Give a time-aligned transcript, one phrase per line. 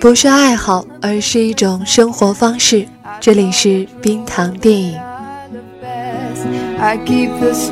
[0.00, 2.88] 不是爱好，而是一种生活方式。
[3.20, 4.98] 这里是冰糖电影。
[6.78, 7.70] 嗨，你好，我是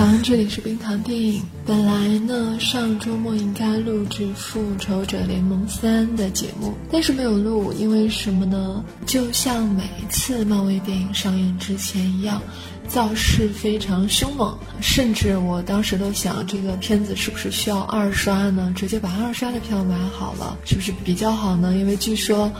[0.00, 1.42] 糖，这里是冰糖电影。
[1.66, 8.82] 本来呢，上周末应该录制《复仇者联盟三》的节目，但是没有录，因为什么呢？
[9.04, 12.40] 就像每一次漫威电影上映之前一样，
[12.88, 18.72] 造势非常凶猛，甚至我当时都想，这个片子是不是需要二刷呢？
[18.74, 21.76] 直接把二刷的票买好了，是不是比较好呢？
[21.76, 22.50] 因为据说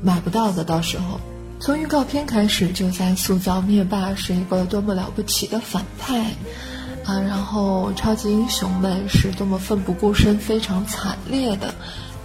[0.00, 1.20] 买不到的，到时候。
[1.60, 6.32] 从预告片开始就在塑造灭霸是一个多么了不起的反派，
[7.08, 11.74] 啊，然后超级英雄们是多么奋不顾身、非常惨烈的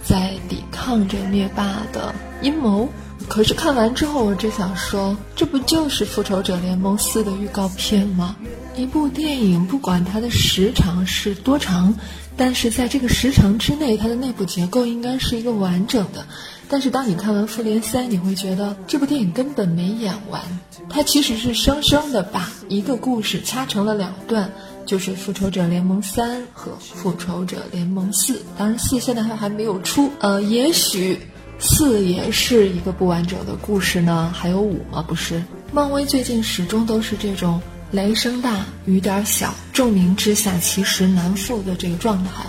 [0.04, 2.86] 在抵抗着灭霸的阴谋。
[3.26, 8.36] 可是看完之后，我只想说，这不就是《复仇者联盟四》的预告片吗？
[8.76, 11.94] 一部电影不管它的时长是多长，
[12.36, 16.26] 但是在这个时长之内，它的内部结构应该是一个完整的。
[16.68, 20.42] 但是当你看完《复联三》，你会觉得这部电影根本没演完，
[20.90, 24.50] 它其实是生生的把一个故事掐成了两段，
[24.86, 28.34] 就是《复仇者联盟三》和《复仇者联盟四》。
[28.56, 31.18] 当然，四现在还还没有出，呃，也许
[31.58, 34.32] 四也是一个不完整的故事呢。
[34.34, 35.04] 还有五吗？
[35.06, 37.60] 不是，漫威最近始终都是这种
[37.90, 42.44] 雷声大雨点小，众名之下其实难副的这个状态。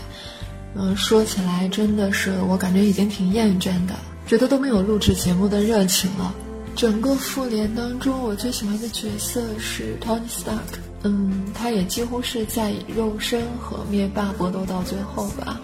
[0.76, 3.96] 嗯，说起来真的是，我感觉已经挺厌倦的，
[4.28, 6.34] 觉得都没有录制节目的热情了。
[6.76, 10.95] 整个复联当中，我最喜欢的角色是 Tony Stark。
[11.06, 15.62] 嗯，他也几乎是在以肉身和灭霸搏斗到最后吧。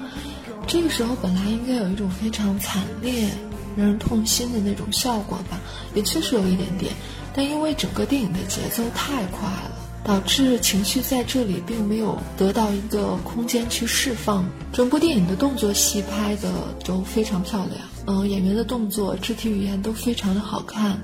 [0.67, 3.27] 这个时候本来应该有一种非常惨烈、
[3.75, 5.59] 让人痛心的那种效果吧，
[5.93, 6.93] 也确实有一点点，
[7.33, 9.71] 但因为整个电影的节奏太快了。
[10.03, 14.43] 导致情绪在这里并没有得到一个空间去释放。
[14.73, 16.51] 整部电影的动作戏拍的
[16.83, 20.99] 都非常漂亮，嗯，演员的动作、肢体语言都非常的好看。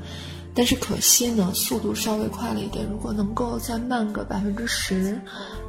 [0.58, 2.84] 但是可惜呢，速度稍微快了一点。
[2.90, 5.22] 如果能够再慢个百分之十、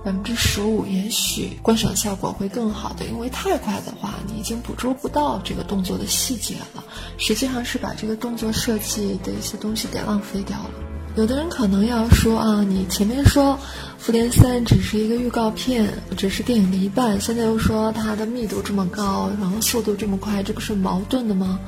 [0.03, 3.05] 百分之十五，也许观赏效果会更好的。
[3.05, 6.83] 因为太快的话，你已经捕捉不到这个动作的细节了，
[7.19, 10.71] 实际上是把这个动作设计的一些东西给浪费掉了。
[11.17, 13.53] 有的人可能要说啊，你前面说
[13.99, 21.61] 《复联三》只是一个预告片，只是电影的一半，现在又说它的密度这么高，然后速度这么快，这不是矛盾的吗？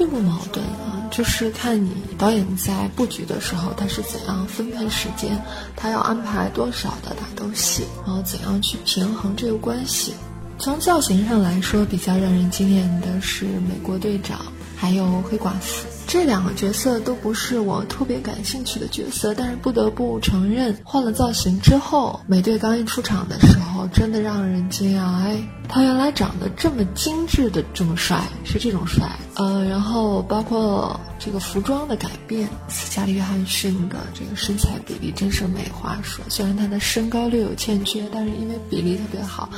[0.00, 5.38] 并不矛盾啊，就是看你导演在布局的时候他是怎样分配时间，
[5.76, 10.14] 他要安排多少的打斗戏，然后怎样去平衡这个关系。
[10.58, 14.40] 从造型上来说，比较让人惊艳的是美国队长，
[14.74, 15.86] 还有黑寡妇。
[16.10, 25.04] 这两个角色都不是我特别感兴趣的角色，但是不得不承认，换了造型之后，美队刚一出场的时候，真的让人惊讶。
[25.22, 29.08] 哎，他原来长得这么精致的，这么帅，是这种帅。
[29.36, 36.24] 呃，然后包括这个服装的改变，斯嘉丽·约翰逊的这个身材比例真是没话说。
[36.30, 39.50] 虽然他的身高略有欠缺，但是因为比例特别好。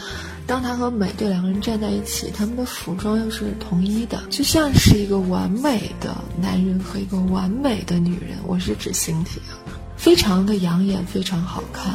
[0.45, 8.37] 当他和美队两个人站在一起，他们的服装又是统一的，就像是一个完美的男人和一个完美的女人。
[8.45, 11.95] 我是指形体啊，非常的养眼，非常好看。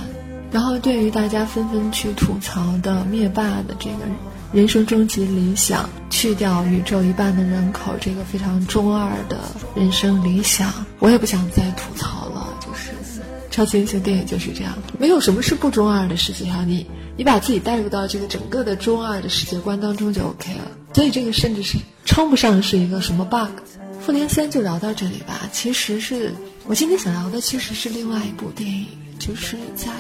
[0.58, 3.98] 然后对于大家纷纷去吐槽的灭霸的这个
[4.52, 9.38] 人生终极理想，去掉宇宙一半的人口这个非常中二的
[9.76, 12.58] 人生理想，我也不想再吐槽了。
[12.60, 12.90] 就是
[13.52, 16.18] 超级英雄电影就是这样，没有什么是不中二的。
[16.18, 16.88] 实际上，你。
[17.16, 23.62] 你把自己带入到这个整个的中二的世界观当中就 OK 了，所以这个甚至是称不上是一个什么 bug。
[24.00, 25.42] 复联三就聊到这里吧。
[25.52, 26.34] 其实是
[26.66, 28.88] 我今天想聊的，其实是另外一部电影，
[29.20, 29.92] 就是在。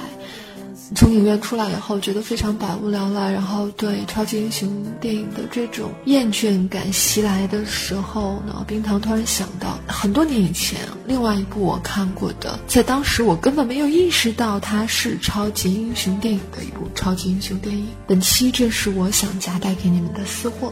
[0.96, 17.86] 从影院出来以后，觉得非常百无聊赖，然后对超级英雄电影的这种厌倦感袭来的时候呢，冰糖突然想到，很多年以前，另外一部我看过的，在当时我根本没有意识到它是超级英雄电影的一部超级英雄电影。
[18.08, 20.72] 本期这是我想夹带给你们的私货。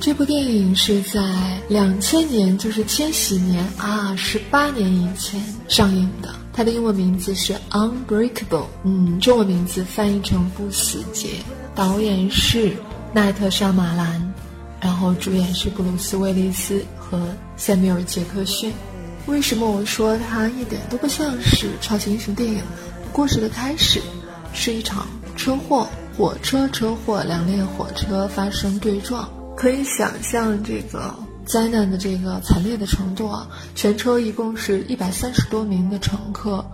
[0.00, 1.20] 这部电影是在
[1.68, 6.34] 两千年，就是千禧年啊，十八年以前上映的。
[6.60, 8.34] 它的英文名字是《Unbreakable》，
[8.84, 11.28] 嗯，中文名字翻译成《不死劫》。
[11.74, 12.76] 导演是
[13.14, 14.34] 奈特·沙马兰，
[14.78, 17.18] 然后主演是布鲁斯·威利斯和
[17.56, 18.74] 塞缪尔·杰克逊。
[19.24, 22.64] 为什么我说它一点都不像是超级英雄电影呢？
[23.10, 23.98] 故事的开始
[24.52, 29.26] 是一场车祸，火车车祸，两列火车发生对撞，
[29.56, 31.14] 可以想象这个
[31.50, 33.48] 灾难的这个惨烈的程度啊！
[33.74, 36.64] 全车一共是一百三十多名的乘客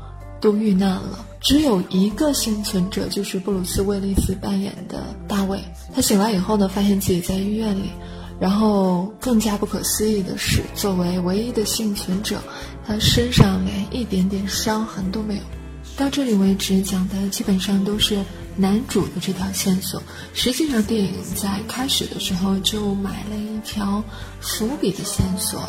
[0.40, 5.58] 都遇难了，只有一个幸存者，就是布鲁斯·威利斯扮演的大卫。
[5.94, 7.90] 他醒来以后呢，发现自己在医院里。
[8.38, 12.38] 然后更加不可思议的是，作为唯一的幸存者，
[12.87, 15.40] 他身上连一点点伤痕都没有。
[15.96, 18.19] 到这里为止，讲的基本上都是
[18.56, 20.03] 男主的这条线索。
[20.35, 24.03] 实际上，电影在开始的时候就埋了一条
[24.41, 25.62] 伏笔的线索，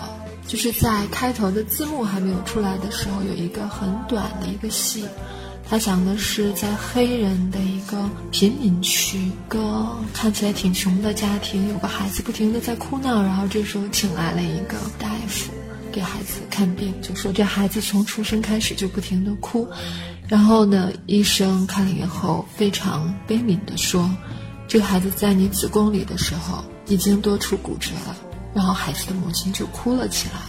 [0.48, 5.06] 就是在开头的字幕还没有出来的时候，有一个很短的一个戏。
[5.70, 15.52] 他讲的是在黑人的一个贫民区，一个看起来挺穷的家庭，有个孩子不停的在哭闹，然后这时候请来了一个大夫
[15.92, 19.68] 给孩子看病，就说这孩子从出生开始就不停的哭，
[20.28, 24.10] 然后呢，医生看了以后非常悲悯地说，
[24.68, 28.16] 这个孩子在你子宫里的时候已经多处骨折了，
[28.54, 30.42] 然后孩子的母亲就哭了起来，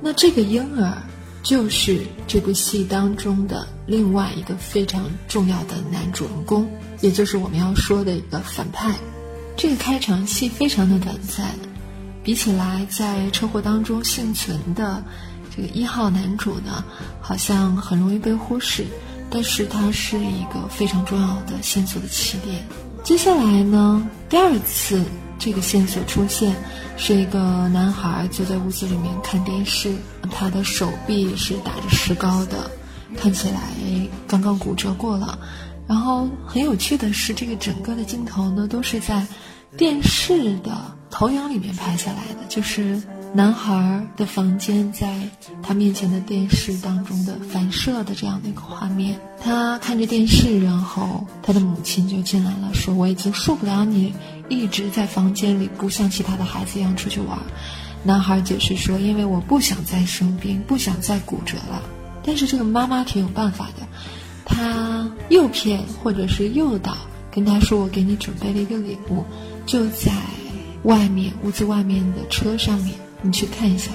[0.00, 0.96] 那这个婴儿。
[1.42, 6.68] 就是这部戏当中的另外一个非常重要的男主人公，
[7.00, 8.92] 也就是我们要说的一个反派。
[9.56, 11.54] 这个开场戏非常的短暂，
[12.24, 15.00] 比起来在车祸当中幸存的
[15.54, 16.84] 这个一号男主呢，
[17.20, 18.84] 好像很容易被忽视，
[19.30, 22.64] 但是它是一个非常重要的线索的起点。
[23.02, 25.04] 接下来呢，第二次。
[25.38, 26.56] 这个线索出现，
[26.96, 29.94] 是一个男孩坐在屋子里面看电视，
[30.30, 32.70] 他的手臂是打着石膏的，
[33.18, 33.60] 看起来
[34.26, 35.38] 刚刚骨折过了。
[35.86, 39.26] 然后很有趣的是，这个整个的镜头呢都是在
[39.76, 40.72] 电视的
[41.10, 42.98] 投影里面拍下来的，就是。
[43.34, 45.20] 男孩的房间在
[45.62, 54.14] 他面前的电视当中的反射的这样的一个画面，他看着电视，然后他的母亲就进来了，说：“我已经受不了你
[54.48, 57.38] 一直在房间里，不像其他的孩子一样出去玩。”
[58.02, 61.82] 男孩解释说：“因为我不想再生病，不想再骨折了。”
[62.24, 63.86] 但是这个妈妈挺有办法的，
[64.46, 66.96] 她诱骗或者是诱导，
[67.30, 69.24] 跟他说：“我给你准备了一个礼物，
[69.66, 70.10] 就在
[70.84, 72.94] 外面屋子外面的车上面。”
[73.26, 73.90] 你去看一下，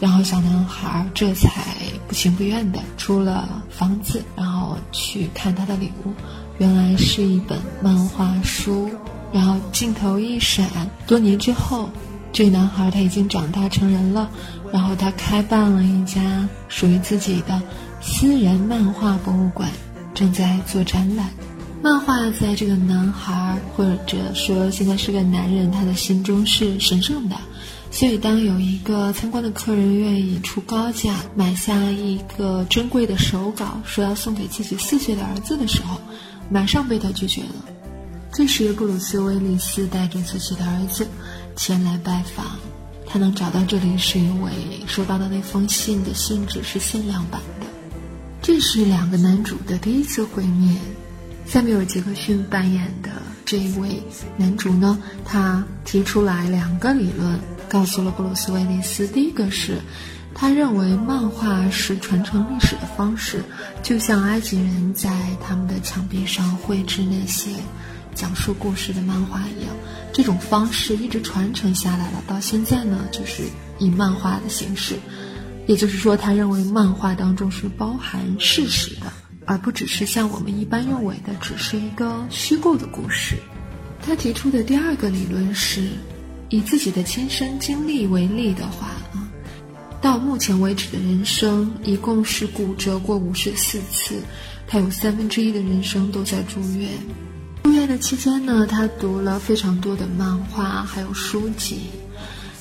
[0.00, 1.50] 然后小男孩这才
[2.06, 6.12] 不情不愿的出了房子，然后去看他的礼物，
[6.58, 8.88] 原来是一本漫画书。
[9.32, 10.66] 然后镜头一闪，
[11.06, 11.90] 多年之后，
[12.32, 14.30] 这个男孩他已经长大成人了，
[14.72, 17.60] 然后他开办了一家属于自己的
[18.00, 19.68] 私人漫画博物馆，
[20.14, 21.28] 正在做展览。
[21.82, 27.36] 漫画在这个男孩，或者说现在是个男人，他的心中是神圣的。
[27.90, 35.98] 所以，当有一个参观的客人愿意出高价买下一个珍贵的手稿，说要送给自己四岁的儿子的时候，
[36.50, 37.64] 马上被他拒绝了。
[38.32, 41.08] 这时，布鲁斯·威利斯带着自己的儿子
[41.56, 42.44] 前来拜访。
[43.06, 44.52] 他能找到这里，是因为
[44.86, 47.66] 收到的那封信的信纸是限量版的。
[48.42, 50.76] 这是两个男主的第一次会面。
[51.46, 53.10] 下面有杰克逊扮演的
[53.44, 54.02] 这一位
[54.36, 57.40] 男主呢，他提出来两个理论。
[57.68, 59.80] 告诉了布鲁斯·威利斯，第一个是，
[60.34, 63.42] 他认为漫画是传承历史的方式，
[63.82, 65.10] 就像埃及人在
[65.42, 67.50] 他们的墙壁上绘制那些
[68.14, 69.74] 讲述故事的漫画一样，
[70.12, 72.22] 这种方式一直传承下来了。
[72.26, 73.42] 到现在呢，就是
[73.78, 74.96] 以漫画的形式，
[75.66, 79.12] 也就是说，他认为漫画当中是包含事实的，
[79.44, 83.36] 而不只是像我们一般认为的只是一个虚构的故事。
[84.00, 85.90] 他提出的第二个理论是。
[86.48, 89.28] 以自己的亲身经历为例的话啊，
[90.00, 94.22] 到目前为止的人生一共是骨折过五十四次，
[94.66, 96.90] 他有三分之一的人生都在住院。
[97.64, 101.90] 住院的期间呢，他读了非常多的漫画还有书籍，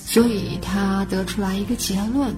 [0.03, 2.35] 所以他得出来一个结论：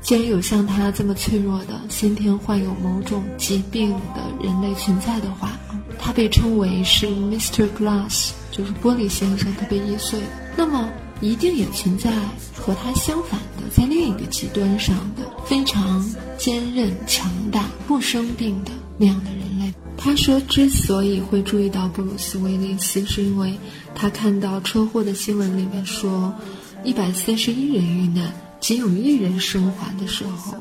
[0.00, 5.56] 既然有像他这么脆弱的先天患有某种疾病的人类存在的话，
[5.96, 7.68] 他被称为是 Mr.
[7.78, 8.32] Glass。
[8.50, 10.18] 就是玻璃先生特别易碎，
[10.56, 10.88] 那么
[11.20, 12.10] 一定也存在
[12.54, 16.04] 和他相反的，在另一个极端上的非常
[16.36, 19.72] 坚韧、强大、不生病的那样的人类。
[19.96, 23.58] 他说，之所以会注意到布鲁斯·威利斯，是因为
[23.94, 26.34] 他看到车祸的新闻里面说，
[26.82, 30.54] 一百三十一人遇难，仅有一人生还的时候，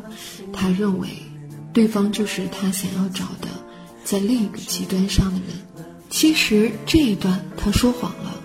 [0.51, 1.08] 他认为
[1.72, 3.48] 对方就是他想要找的，
[4.03, 5.68] 在另一个极端上的人。
[6.10, 8.36] 其实这一段他说谎了，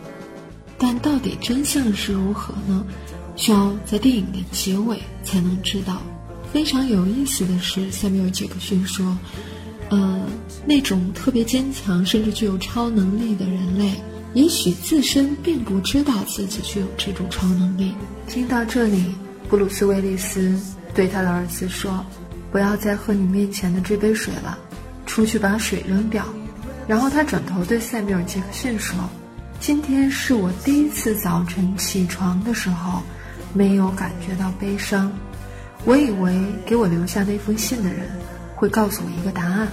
[0.77, 2.85] 但到底真相是如何呢？
[3.37, 6.01] 需要在电影的结尾才能知道。
[6.53, 9.19] 非常有意思的是，塞缪尔·杰克逊说
[9.91, 10.25] ：“呃，
[10.65, 13.93] 那种特别坚强甚至具有超能力的人类，
[14.35, 17.93] 也许自身并不知道自己具有这种超能力。
[18.29, 19.03] 听到这里，
[19.49, 20.57] 布鲁斯·威利斯
[20.95, 22.07] 对他的儿子说
[22.53, 24.57] ：“不要再喝你面前的这杯水了，
[25.07, 26.25] 出去把水扔掉。”
[26.87, 28.99] 然后他转头对塞缪尔·杰克逊说
[29.59, 33.03] ：“今天是我第一次早晨起床的时候，
[33.53, 35.13] 没有感觉到悲伤。
[35.85, 38.09] 我以为给我留下那封信的人
[38.55, 39.69] 会告诉我一个答案。”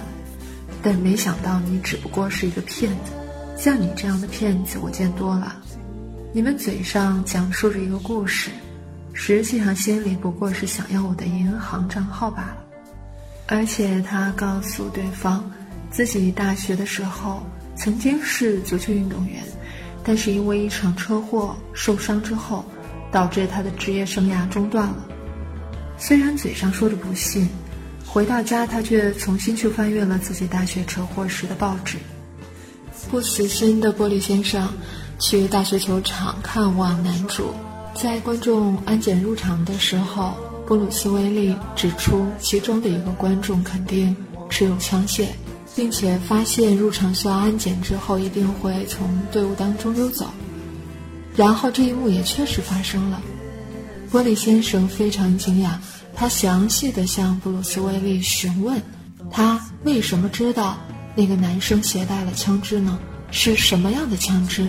[0.84, 3.12] 但没想到你只不过是一个骗子，
[3.56, 5.54] 像你这样的骗子我见多了。
[6.32, 8.50] 你们嘴上讲述着一个故事，
[9.12, 12.56] 实际上心里不过是想要我的银行账号罢了。
[13.46, 15.48] 而且他告诉对方，
[15.92, 17.46] 自己大学的时候
[17.76, 19.44] 曾经是足球运动员，
[20.02, 22.64] 但是因为一场车祸受伤之后，
[23.12, 25.06] 导致他的职业生涯中断了。
[25.98, 27.48] 虽然嘴上说着不信。
[28.04, 31.96] 回到家，他却重新去翻阅了自己大学车祸时的报纸。
[33.10, 34.68] 不死心的玻璃先生
[35.18, 37.54] 去大学球场看望男主，
[37.94, 40.34] 在观众安检入场的时候，
[40.66, 44.14] 布鲁斯威利指出其中的一个观众肯定
[44.50, 45.28] 持有枪械，
[45.74, 50.26] 并且发现入场需要安检之后一定会从队伍当中溜走。
[51.34, 53.20] 然后这一幕也确实发生了，
[54.10, 55.76] 玻璃先生非常惊讶。
[56.14, 58.80] 他详细的向布鲁斯威利询问，
[59.30, 60.76] 他为什么知道
[61.14, 62.98] 那个男生携带了枪支呢？
[63.30, 64.68] 是什么样的枪支？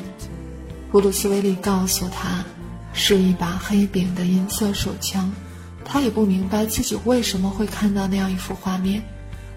[0.90, 2.46] 布鲁斯威利告诉他，
[2.94, 5.30] 是一把黑柄的银色手枪。
[5.84, 9.04] 他也不明白自己为什么会看到那样一幅画面。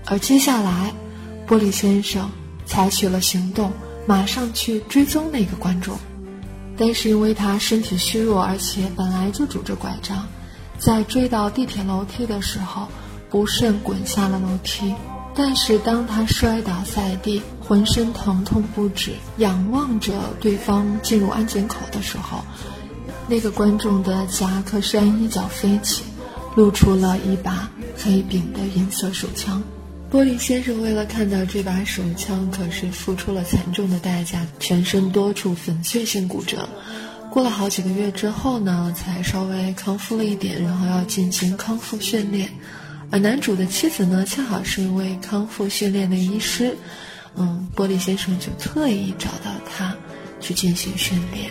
[0.06, 0.92] 而接下来，
[1.48, 2.30] 玻璃先生
[2.64, 3.72] 采取了行动，
[4.06, 5.96] 马上去追踪那个观众。
[6.76, 10.26] 但是因为他身体虚弱，而且本来就拄着拐杖。
[10.78, 12.88] 在追到地铁楼梯的时候，
[13.30, 14.94] 不慎滚下了楼梯。
[15.34, 22.42] 但是当他摔倒在地，浑身疼痛不止，仰望着对方进入安检口的时候，
[23.28, 26.02] 那个观众的夹克衫一角飞起，
[26.56, 29.62] 露出了一把黑柄的银色手枪。
[30.08, 36.68] 玻璃先生为了看到这把手枪，可是付出了惨重的代价，全身多处粉碎性骨折。
[37.30, 42.48] 过了好几个月之后呢，才稍微康复了一点，然后要进行康复训练。
[43.10, 46.76] 而男主的妻子呢，恰好是一位康复训练的医师，
[47.34, 49.94] 嗯，玻璃先生就特意找到他
[50.40, 51.50] 去进行训练。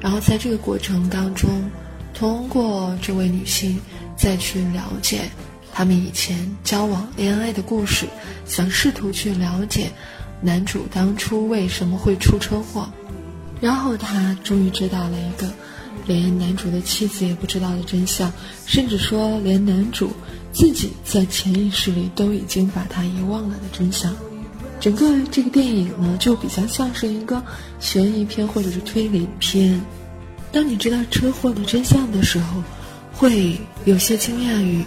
[0.00, 1.68] 然后在这个过程当中，
[2.14, 3.78] 通过这位女性
[4.16, 5.22] 再去了解
[5.78, 8.08] 他们以前交往恋爱的故事，
[8.44, 9.92] 想试图去了解
[10.40, 12.88] 男主当初为什么会出车祸。
[13.60, 15.48] 然后他终于知道了一个
[16.04, 18.32] 连男主的妻子也不知道的真相，
[18.66, 20.10] 甚至说连男主
[20.52, 24.12] 自己在潜意识里都已经把他遗忘了的真相。
[24.80, 27.40] 整个这个电影呢，就比较像是一个
[27.78, 29.80] 悬疑片或者是推理片。
[30.50, 32.64] 当你知道车祸的真相的时候，
[33.12, 34.84] 会有些惊讶于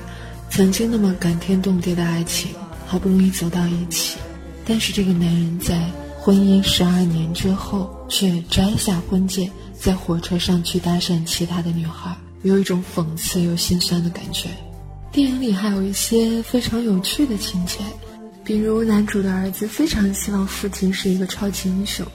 [0.51, 2.51] 曾经那么感天动地的爱情，
[2.85, 4.19] 好不容易走到一起，
[4.65, 5.79] 但是这个男人在。
[6.23, 14.47] 婚姻十二年之后，却摘下婚戒，在火车上去搭讪其他的女孩，有一种讽刺又心酸的感觉。
[15.11, 17.79] 电影里还有一些非常有趣的情节，
[18.43, 22.05] 比如男主的儿子非常希望父亲是一个超级英雄，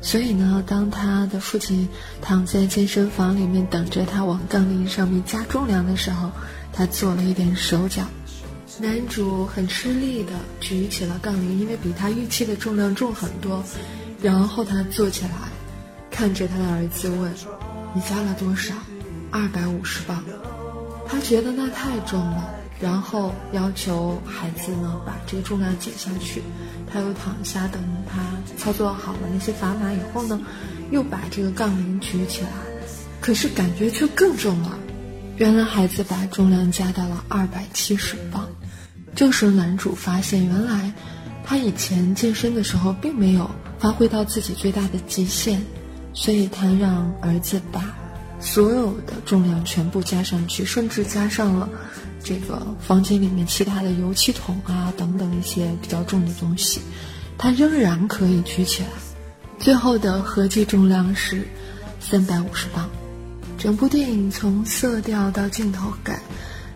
[0.00, 1.88] 所以呢，当他的父亲
[2.20, 6.32] 躺在健身房里面等着他往杠铃上面加重量的时候，
[6.72, 8.04] 他做了一点手脚。
[8.80, 13.62] 男主很吃力的举起了杠铃，因为比他预期的重量重很多。
[14.22, 15.30] 然后他坐起来，
[16.10, 17.32] 看着他的儿子问
[17.94, 18.74] ：“你加了多少
[19.30, 20.24] ？”“二百五十磅。”
[21.06, 22.48] 他觉得那太重了，
[22.80, 26.42] 然后要求孩子呢把这个重量减下去。
[26.90, 28.22] 他又躺下等他
[28.56, 30.40] 操作好了那些砝码以后呢，
[30.90, 32.48] 又把这个杠铃举起来，
[33.20, 34.78] 可是感觉却更重了。
[35.42, 38.48] 原来孩子把重量加到了二百七十磅。
[39.12, 40.92] 这时男主发现，原来
[41.42, 45.60] 他以前健身的时候并没有发挥到自己最大的极限，
[46.14, 47.92] 所以他让儿子把
[48.38, 51.68] 所有的重量全部加上去，甚至加上了
[52.22, 56.80] 这个房间里面其他的油漆桶啊等等一些比较重的东西，
[57.36, 58.88] 他仍然可以举起来。
[59.58, 61.44] 最后的合计重量是
[61.98, 62.88] 三百五十磅。
[63.62, 66.20] 整部电影从色调到镜头感，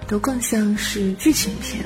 [0.07, 1.85] 都更像是剧情片。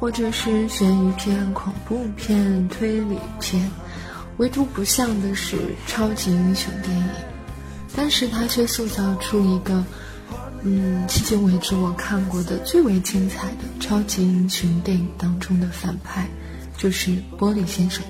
[0.00, 3.70] 或者是悬疑片、恐怖片、推理片，
[4.38, 7.08] 唯独不像的是超级英雄电影，
[7.94, 9.84] 但是它却塑造出一个，
[10.62, 16.26] 嗯，迄今为止我看过的最为精彩的超级英雄电影当中的反派，
[16.76, 18.02] 就是玻璃先生。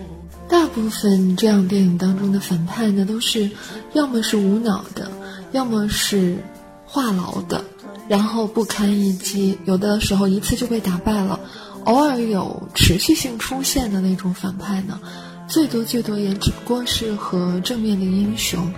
[0.48, 3.50] 大部分这样电影当中的反派呢，都是
[3.92, 5.10] 要么是无脑的，
[5.52, 6.36] 要么是
[6.84, 7.64] 话痨的，
[8.08, 11.38] 然后不堪一击，有的时候一次就被打败了。
[11.84, 15.00] 偶尔有持续性出现的那种反派呢，
[15.48, 18.72] 最多最多也只不过是和正面的英雄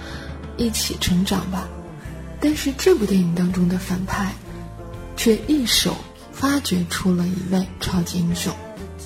[0.57, 1.69] 一起成长吧。
[2.40, 4.33] 但是这部电影当中的反派，
[5.16, 5.95] 却一手
[6.33, 8.52] 发掘出了一位超级英雄。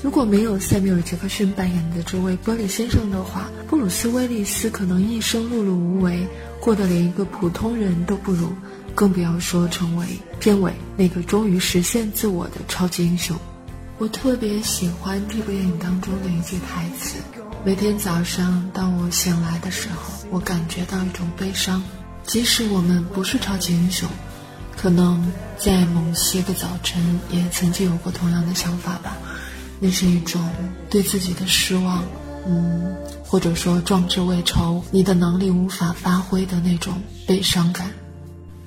[0.00, 6.24] 如果没有塞缪尔·杰克逊扮演的这位玻璃先生的话，布鲁斯·威利斯可能一生碌碌无为，
[6.60, 8.52] 过得连一个普通人都不如，
[8.94, 10.06] 更不要说成为
[10.38, 13.36] 片尾那个终于实现自我的超级英雄。
[13.98, 17.16] 我特别喜欢这部电影当中的一句台词
[17.66, 21.82] ：“每天早上当我醒来的时候，我感觉到一种悲伤。
[22.24, 24.08] 即使我们不是超级英雄，
[24.76, 29.16] 可能在某些个早晨也曾经有过同样的想法吧。”
[29.80, 30.42] 那是一种
[30.90, 32.04] 对自己的失望，
[32.46, 36.94] 嗯，或者说壮志未酬，你的能力无法发挥的那种
[37.26, 37.90] 悲伤感。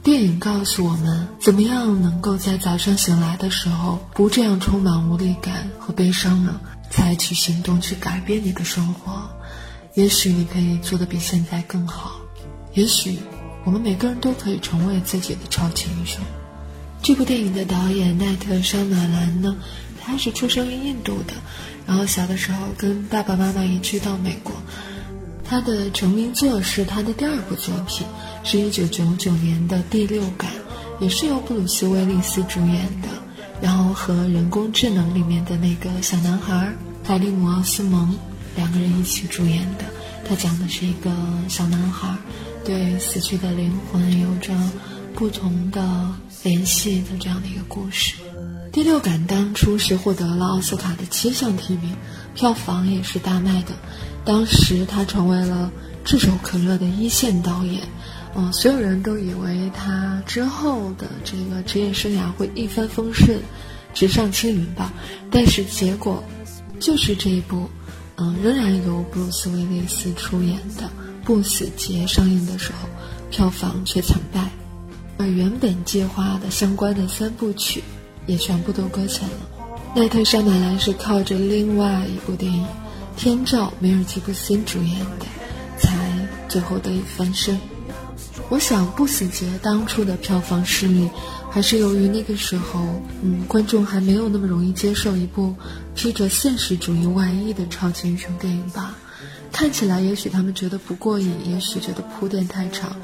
[0.03, 6.59] 电影告诉我们，怎么样能够在早上醒来的时候不这样充满无力感和悲伤呢？
[6.89, 9.29] 采取行动去改变你的生活，
[9.93, 12.19] 也许你可以做的比现在更好。
[12.73, 13.19] 也许
[13.63, 16.21] 我们每个人都可以成为自己的超级英雄。
[17.01, 19.55] 这部电影的导演奈特·沙马兰呢？
[20.03, 21.33] 他是出生于印度的，
[21.85, 24.53] 然后小的时候跟爸爸妈妈移居到美国。
[25.43, 28.07] 他的成名作是他的第二部作品，
[28.43, 30.49] 是一九九九年的《第六感》，
[31.03, 33.09] 也是由布鲁斯·威利斯主演的，
[33.61, 38.17] 然后和《人工智能》里面的那个小男孩海利姆·奥斯蒙
[38.55, 39.83] 两个人一起主演的。
[40.23, 41.11] 他讲的是一个
[41.49, 42.15] 小男孩
[42.63, 44.53] 对死去的灵魂有着
[45.13, 46.07] 不同的
[46.43, 48.15] 联系的这样的一个故事。
[48.71, 51.93] 第六感当初是获得了奥斯卡的七项提名，
[52.33, 53.73] 票房也是大卖的。
[54.23, 55.69] 当时他成为了
[56.05, 57.81] 炙手可热的一线导演，
[58.33, 63.37] 嗯，所有人都以为他之后的这个职业生涯会一帆风顺，
[63.93, 64.93] 直上青云吧。
[65.29, 66.23] 但是结果，
[66.79, 67.69] 就是这一部，
[68.15, 70.83] 嗯，仍然由布鲁斯·威利斯出演的
[71.25, 72.87] 《不死劫》上映的时候，
[73.29, 74.49] 票房却惨败，
[75.17, 77.83] 而原本计划的相关的三部曲。
[78.25, 79.35] 也全部都搁浅了。
[79.95, 82.63] 奈特·沙马兰是靠着另外一部电影
[83.17, 85.25] 《天照》，梅尔吉布森主演的，
[85.77, 85.97] 才
[86.47, 87.59] 最后得以翻身。
[88.49, 91.09] 我想，《不死劫》当初的票房失利，
[91.49, 92.81] 还是由于那个时候，
[93.21, 95.55] 嗯，观众还没有那么容易接受一部
[95.95, 98.95] 披着现实主义外衣的超级英雄电影吧。
[99.51, 102.95] 看起来，也许他们觉得不过瘾，也许觉得铺垫太长。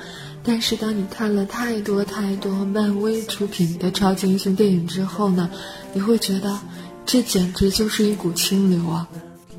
[0.48, 5.50] 但是当你看了太多太多漫威出品的超级英雄电影之后呢，
[5.94, 6.58] 你会觉得
[7.06, 9.06] 这简直就是一股清流啊！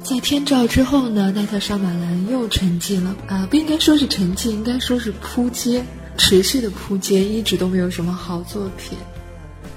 [0.03, 5.85] 在天照之后呢，奈特·沙马兰又沉寂了啊，不应该说是沉寂，应该说是扑街，
[6.17, 8.97] 持续的扑街，一直都没有什么好作品。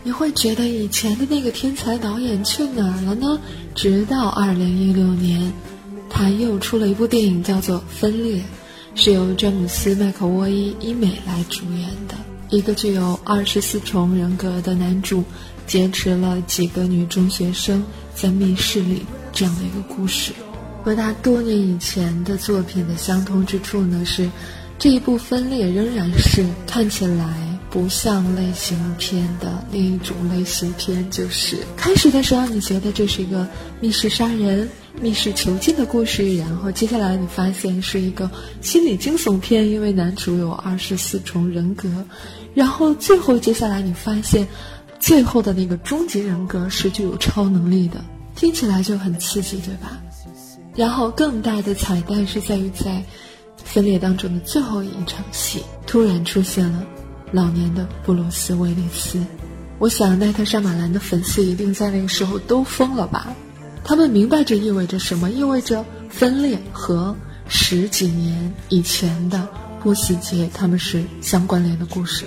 [0.04, 3.38] 你会觉得以前的那个天才导演去哪儿了呢？
[3.76, 5.52] 直到二零一六年，
[6.10, 8.38] 他又出了一部电影，叫做《分裂》。
[8.96, 12.16] 是由詹姆斯·麦克沃伊伊美来主演的
[12.50, 15.24] 一个具有二十四重人格的男主，
[15.66, 20.34] 劫持了几个女中学生在密室里这样的一个故事。
[20.84, 24.30] 和他多年以前的作品的相通之处呢，是
[24.78, 27.48] 这一部分裂仍然是看起来。
[27.72, 33.48] 不像类型片的另一种类型片，就是开始的时候你觉得这是一个
[33.80, 34.68] 密室杀人、
[35.00, 38.30] 密室囚禁的故事，然后接下来你发现是一个
[38.62, 41.90] 心理惊悚片，因为男主有二十四重人格，
[42.54, 44.48] 然后最后接下来你发现，
[45.00, 48.04] 最后的那个终极人格是具有超能力的，
[48.36, 50.02] 听起来就很刺激，对吧？
[50.76, 53.04] 然后更大的彩蛋是在于在
[53.64, 56.84] 分裂当中的最后一场戏，突然出现了。
[57.34, 59.26] 老年的布鲁斯·威利斯，
[59.80, 63.34] 我想奈特·沙马兰的粉丝一定在那个时候都疯了吧？
[63.84, 65.30] 他们明白这意味着什么？
[65.30, 67.16] 意味着分裂和
[67.48, 69.48] 十几年以前的
[69.82, 72.26] 不死劫他们是相关联的故事。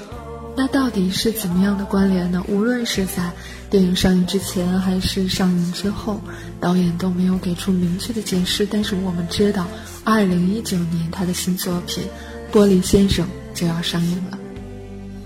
[0.57, 2.45] 那到底是怎么样的关联呢？
[2.49, 3.31] 无论是在
[3.71, 6.21] 电影上映之前还是上映之后，
[6.61, 8.65] 导演都没有给出明确的解释。
[8.65, 9.67] 但是我们知道，
[10.05, 12.05] 二零一九年他的新作品
[12.57, 14.39] 《玻璃先生》就要上映了。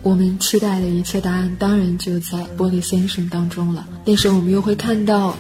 [0.03, 3.87] 我们期待的一切答案，当然就在《玻璃先生》当中了。
[4.07, 5.37] 那时候我们又会看到，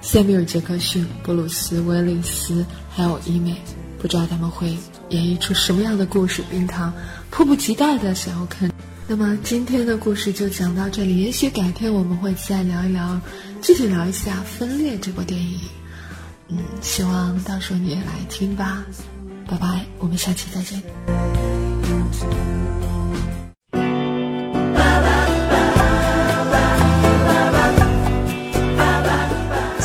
[0.00, 3.56] 塞缪尔·杰克逊、布鲁斯·威利斯还有伊美，
[3.98, 4.76] 不知道他们会
[5.10, 6.42] 演绎出什么样的故事。
[6.50, 6.92] 冰糖
[7.30, 8.70] 迫不及待的想要看。
[9.06, 13.20] 那么今天的故事就讲到这里，也许改天我们会再聊一聊，
[13.62, 15.60] 具体聊一下《分裂》这部电影。
[16.48, 18.84] 嗯，希望到时候你也来听吧。
[19.46, 20.82] 拜拜，我们下期再见。